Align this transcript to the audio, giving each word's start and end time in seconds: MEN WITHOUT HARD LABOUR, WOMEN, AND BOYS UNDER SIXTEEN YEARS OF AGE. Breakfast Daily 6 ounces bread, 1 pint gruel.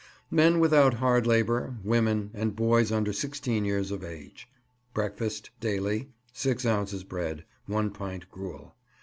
MEN 0.31 0.59
WITHOUT 0.59 0.95
HARD 0.95 1.27
LABOUR, 1.27 1.77
WOMEN, 1.83 2.31
AND 2.33 2.55
BOYS 2.55 2.91
UNDER 2.91 3.13
SIXTEEN 3.13 3.65
YEARS 3.65 3.91
OF 3.91 4.03
AGE. 4.03 4.47
Breakfast 4.95 5.51
Daily 5.59 6.09
6 6.33 6.65
ounces 6.65 7.03
bread, 7.03 7.45
1 7.67 7.91
pint 7.91 8.27
gruel. 8.31 8.73